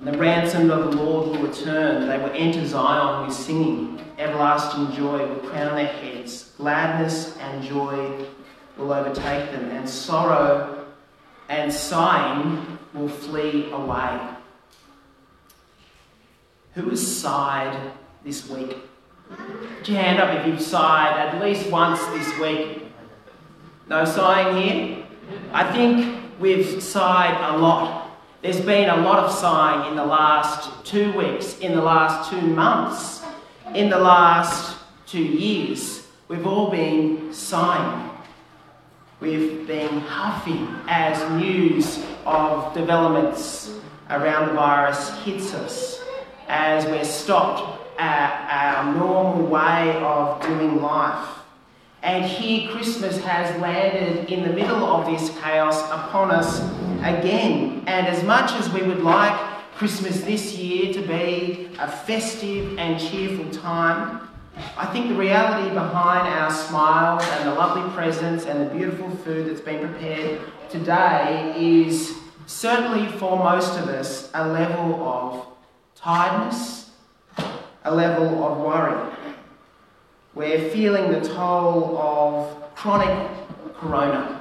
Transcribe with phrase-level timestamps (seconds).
[0.00, 2.08] And the ransomed of the Lord will return.
[2.08, 4.02] They will enter Zion with singing.
[4.18, 6.52] Everlasting joy will crown their heads.
[6.56, 8.26] Gladness and joy
[8.78, 10.86] will overtake them, and sorrow
[11.50, 14.20] and sighing will flee away.
[16.74, 17.92] Who has sighed
[18.24, 18.76] this week?
[19.28, 22.84] Put your hand up if you've sighed at least once this week.
[23.88, 25.06] No sighing here?
[25.52, 27.99] I think we've sighed a lot.
[28.42, 32.40] There's been a lot of sighing in the last two weeks, in the last two
[32.40, 33.22] months,
[33.74, 36.06] in the last two years.
[36.26, 38.08] We've all been sighing.
[39.20, 46.00] We've been huffing as news of developments around the virus hits us,
[46.48, 51.28] as we're stopped at our normal way of doing life.
[52.02, 56.60] And here Christmas has landed in the middle of this chaos upon us
[57.00, 57.84] again.
[57.86, 59.38] And as much as we would like
[59.74, 64.28] Christmas this year to be a festive and cheerful time,
[64.76, 69.48] I think the reality behind our smiles and the lovely presents and the beautiful food
[69.48, 70.40] that's been prepared
[70.70, 72.14] today is
[72.46, 75.46] certainly for most of us a level of
[75.94, 76.90] tiredness,
[77.84, 79.10] a level of worry.
[80.32, 83.28] We're feeling the toll of chronic
[83.74, 84.40] corona.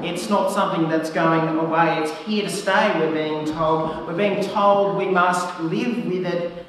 [0.00, 4.06] It's not something that's going away, it's here to stay, we're being told.
[4.06, 6.66] We're being told we must live with it,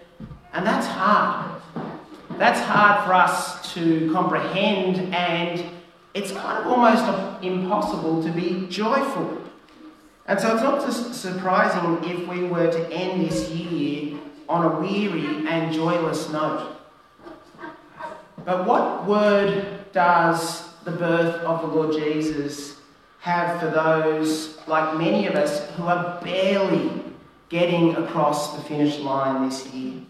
[0.53, 1.61] and that's hard.
[2.39, 5.63] That's hard for us to comprehend, and
[6.15, 9.43] it's kind of almost impossible to be joyful.
[10.25, 14.79] And so it's not just surprising if we were to end this year on a
[14.79, 16.78] weary and joyless note.
[18.45, 22.77] But what word does the birth of the Lord Jesus
[23.19, 26.91] have for those, like many of us, who are barely
[27.49, 30.01] getting across the finish line this year?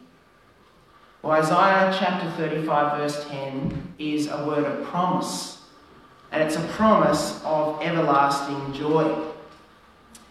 [1.21, 5.61] Well, Isaiah chapter 35, verse 10 is a word of promise,
[6.32, 9.26] and it's a promise of everlasting joy.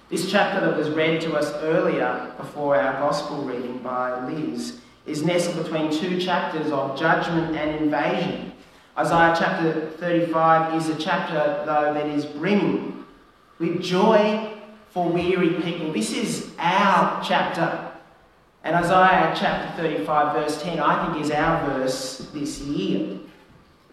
[0.08, 5.22] This chapter that was read to us earlier before our gospel reading by Liz is
[5.22, 8.52] nestled between two chapters of judgment and invasion.
[8.96, 13.04] Isaiah chapter 35 is a chapter, though, that is brimming
[13.58, 14.52] with joy
[14.90, 15.92] for weary people.
[15.92, 17.92] This is our chapter.
[18.64, 23.18] And Isaiah chapter 35, verse 10, I think is our verse this year.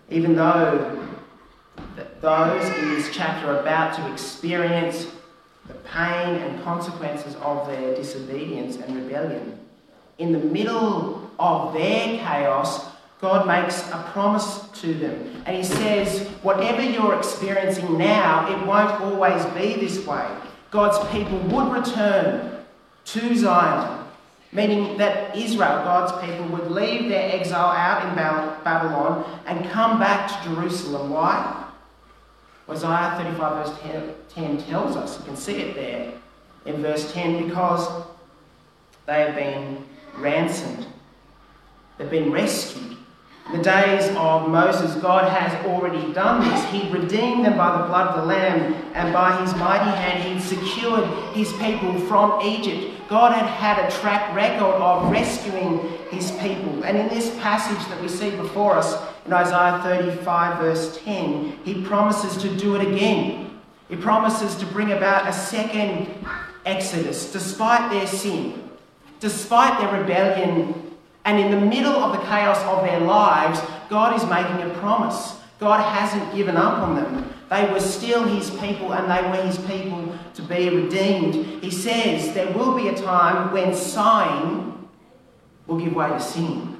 [0.10, 1.08] Even though
[2.22, 5.08] those in this chapter are about to experience
[5.68, 9.60] the pain and consequences of their disobedience and rebellion.
[10.18, 12.86] In the middle of their chaos,
[13.22, 15.44] God makes a promise to them.
[15.46, 20.28] And He says, whatever you're experiencing now, it won't always be this way.
[20.72, 22.64] God's people would return
[23.06, 24.06] to Zion,
[24.52, 30.28] meaning that Israel, God's people, would leave their exile out in Babylon and come back
[30.30, 31.10] to Jerusalem.
[31.12, 31.64] Why?
[32.70, 36.14] Isaiah 35, verse 10, 10 tells us, you can see it there
[36.66, 38.04] in verse 10, because
[39.06, 39.84] they have been
[40.18, 40.86] ransomed,
[41.98, 42.98] they've been rescued.
[43.52, 46.66] In the days of Moses, God has already done this.
[46.72, 50.40] He redeemed them by the blood of the Lamb, and by his mighty hand, he
[50.40, 53.08] secured his people from Egypt.
[53.08, 55.78] God had had a track record of rescuing
[56.10, 56.84] his people.
[56.84, 61.84] And in this passage that we see before us, in Isaiah 35, verse 10, he
[61.84, 63.60] promises to do it again.
[63.90, 66.08] He promises to bring about a second
[66.66, 68.65] exodus, despite their sin,
[69.20, 70.96] despite their rebellion
[71.26, 73.60] and in the middle of the chaos of their lives,
[73.90, 75.40] God is making a promise.
[75.60, 77.34] God hasn't given up on them.
[77.50, 81.64] They were still his people and they were his people to be redeemed.
[81.64, 84.88] He says there will be a time when sighing
[85.68, 86.80] will give way to singing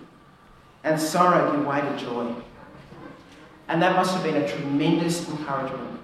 [0.84, 2.34] and sorrow give way to joy.
[3.68, 6.00] And that must have been a tremendous encouragement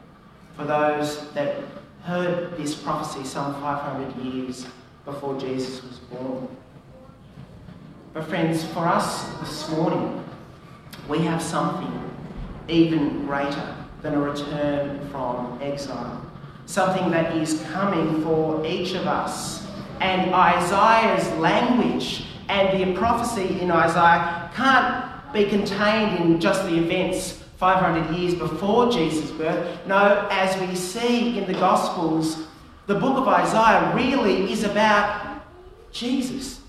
[0.55, 1.57] for those that
[2.03, 4.65] heard this prophecy some 500 years
[5.05, 6.47] before Jesus was born.
[8.13, 10.23] But, friends, for us this morning,
[11.07, 12.09] we have something
[12.67, 16.25] even greater than a return from exile.
[16.65, 19.67] Something that is coming for each of us.
[19.99, 27.41] And Isaiah's language and the prophecy in Isaiah can't be contained in just the events
[27.57, 29.85] 500 years before Jesus' birth.
[29.87, 32.47] No, as we see in the Gospels,
[32.93, 35.41] the book of Isaiah really is about
[35.93, 36.59] Jesus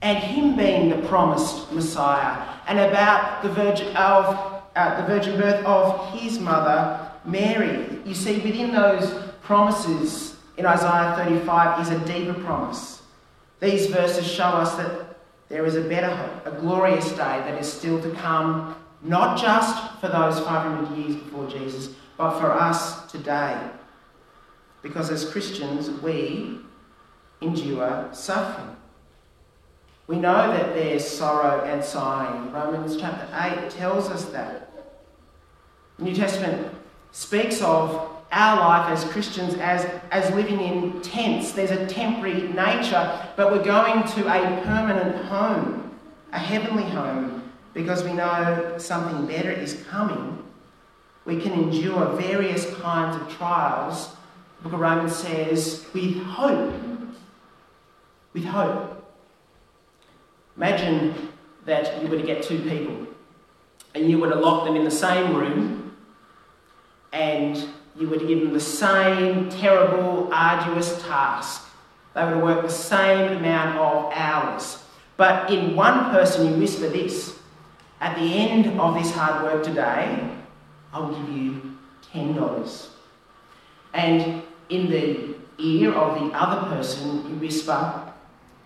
[0.00, 5.64] and him being the promised Messiah, and about the virgin of uh, the virgin birth
[5.66, 7.98] of his mother Mary.
[8.04, 9.12] You see, within those
[9.42, 13.02] promises in Isaiah 35 is a deeper promise
[13.60, 15.18] These verses show us that
[15.48, 20.00] there is a better hope, a glorious day that is still to come, not just
[20.00, 23.58] for those 500 years before Jesus, but for us today.
[24.82, 26.58] Because as Christians, we
[27.40, 28.76] endure suffering.
[30.06, 32.52] We know that there's sorrow and sighing.
[32.52, 34.70] Romans chapter 8 tells us that.
[35.98, 36.74] The New Testament
[37.12, 41.52] speaks of our life as Christians as, as living in tents.
[41.52, 45.96] There's a temporary nature, but we're going to a permanent home,
[46.32, 50.42] a heavenly home, because we know something better is coming.
[51.24, 54.16] We can endure various kinds of trials,
[54.60, 56.74] the book of Romans says, with hope.
[58.34, 59.16] With hope.
[60.56, 61.14] Imagine
[61.64, 63.06] that you were to get two people
[63.94, 65.96] and you were to lock them in the same room
[67.14, 71.66] and you were to give them the same terrible, arduous task.
[72.14, 74.84] They were to work the same amount of hours.
[75.16, 77.38] But in one person, you whisper this
[78.00, 80.30] At the end of this hard work today,
[80.92, 81.76] I will give you
[82.12, 82.88] $10.
[83.92, 88.06] And in the ear of the other person, you whisper,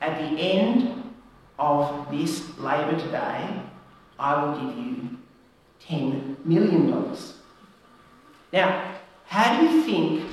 [0.01, 1.12] At the end
[1.59, 3.62] of this labour today,
[4.19, 5.19] I will give you
[5.89, 7.17] $10 million.
[8.53, 8.95] Now,
[9.27, 10.31] how do you think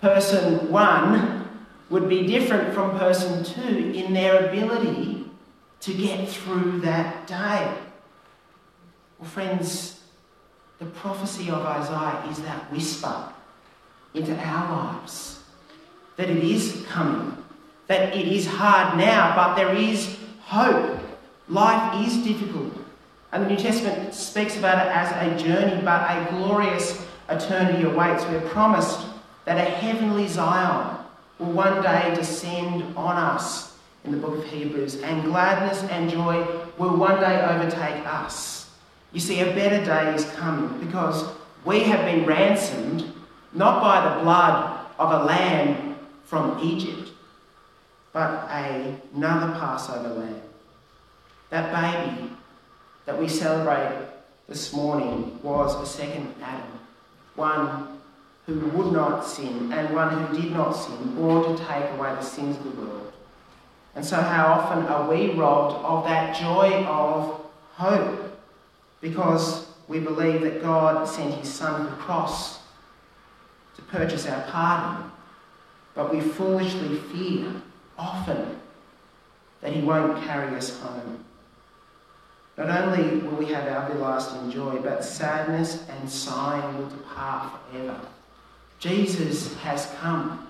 [0.00, 1.48] person one
[1.90, 5.26] would be different from person two in their ability
[5.80, 7.74] to get through that day?
[9.18, 10.02] Well, friends,
[10.78, 13.32] the prophecy of Isaiah is that whisper
[14.18, 15.40] into our lives
[16.16, 17.36] that it is coming,
[17.86, 20.98] that it is hard now, but there is hope.
[21.48, 22.72] Life is difficult.
[23.32, 28.24] And the New Testament speaks about it as a journey, but a glorious eternity awaits.
[28.24, 29.06] We're promised
[29.44, 30.98] that a heavenly Zion
[31.38, 36.46] will one day descend on us in the book of Hebrews, and gladness and joy
[36.78, 38.70] will one day overtake us.
[39.12, 41.28] You see, a better day is coming because
[41.64, 43.12] we have been ransomed
[43.52, 47.10] not by the blood of a lamb from Egypt,
[48.12, 50.42] but a, another Passover lamb.
[51.50, 52.30] That baby
[53.06, 54.06] that we celebrate
[54.48, 56.78] this morning was a second Adam
[57.38, 57.98] one
[58.46, 62.22] who would not sin and one who did not sin, born to take away the
[62.22, 63.12] sins of the world.
[63.94, 67.40] And so, how often are we robbed of that joy of
[67.74, 68.40] hope
[69.00, 72.57] because we believe that God sent his Son to the cross
[73.78, 75.10] to purchase our pardon,
[75.94, 77.50] but we foolishly fear
[77.96, 78.56] often
[79.60, 81.24] that he won't carry us home.
[82.56, 88.00] Not only will we have our everlasting joy, but sadness and sighing will depart forever.
[88.80, 90.46] Jesus has come.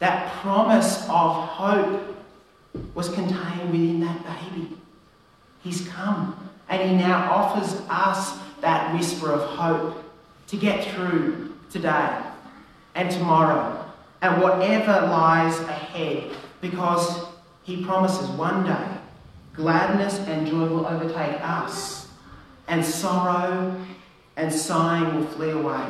[0.00, 2.16] That promise of hope
[2.94, 4.76] was contained within that baby.
[5.62, 10.02] He's come, and he now offers us that whisper of hope
[10.48, 12.29] to get through today
[12.94, 13.84] and tomorrow
[14.22, 17.24] and whatever lies ahead because
[17.62, 19.00] he promises one day
[19.60, 22.08] Gladness and joy will overtake us,
[22.68, 23.78] and sorrow
[24.36, 25.84] and sighing will flee away.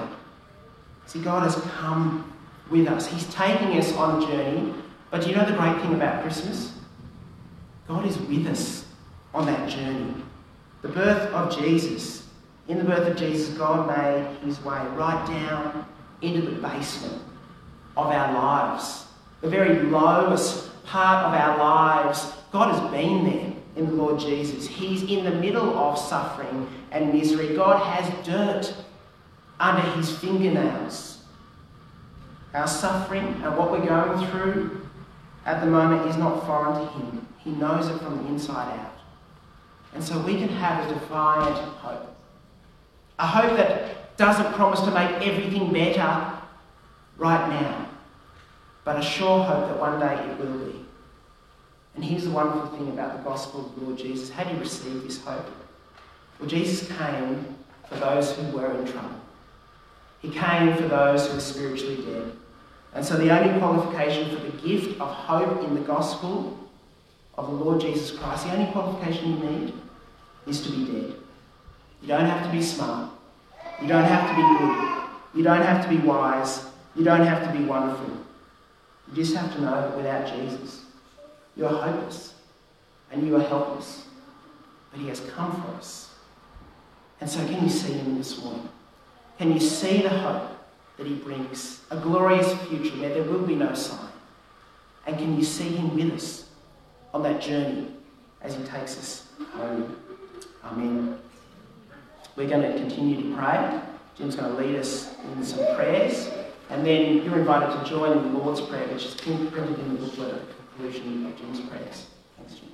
[1.06, 2.32] See, God has come
[2.70, 3.06] with us.
[3.06, 4.74] He's taking us on a journey.
[5.10, 6.72] But do you know the great thing about Christmas?
[7.86, 8.86] God is with us
[9.34, 10.14] on that journey.
[10.82, 12.26] The birth of Jesus.
[12.68, 15.86] In the birth of Jesus, God made his way right down
[16.22, 17.22] into the basement
[17.96, 19.06] of our lives.
[19.40, 22.32] The very lowest part of our lives.
[22.52, 24.66] God has been there in the Lord Jesus.
[24.66, 27.54] He's in the middle of suffering and misery.
[27.56, 28.74] God has dirt
[29.58, 31.22] under his fingernails.
[32.54, 34.86] Our suffering and what we're going through
[35.46, 37.26] at the moment is not foreign to him.
[37.38, 38.98] He knows it from the inside out.
[39.94, 42.16] And so we can have a defiant hope.
[43.18, 46.30] A hope that doesn't promise to make everything better
[47.16, 47.88] right now,
[48.84, 50.84] but a sure hope that one day it will be.
[51.94, 54.28] And here's the wonderful thing about the gospel of the Lord Jesus.
[54.28, 55.46] How do you receive this hope?
[56.38, 57.56] Well, Jesus came
[57.88, 59.16] for those who were in trouble.
[60.20, 62.32] He came for those who were spiritually dead.
[62.92, 66.58] And so the only qualification for the gift of hope in the gospel
[67.38, 69.72] of the Lord Jesus Christ, the only qualification you need
[70.46, 71.14] is to be dead.
[72.02, 73.12] You don't have to be smart.
[73.80, 75.00] You don't have to be good.
[75.34, 76.66] You don't have to be wise.
[76.94, 78.10] You don't have to be wonderful.
[79.08, 80.84] You just have to know that without Jesus,
[81.56, 82.34] you are hopeless
[83.10, 84.04] and you are helpless.
[84.90, 86.14] But He has come for us.
[87.20, 88.68] And so, can you see Him this morning?
[89.38, 90.50] Can you see the hope
[90.96, 91.80] that He brings?
[91.90, 94.08] A glorious future where there will be no sign.
[95.06, 96.48] And can you see Him with us
[97.12, 97.88] on that journey
[98.42, 99.96] as He takes us home.
[100.64, 101.18] Amen.
[102.36, 103.80] We're going to continue to pray.
[104.16, 106.30] Jim's going to lead us in some prayers.
[106.70, 110.06] And then you're invited to join in the Lord's Prayer, which is printed in the
[110.06, 112.06] booklet at the conclusion of Jim's prayers.
[112.36, 112.69] Thanks, Jim.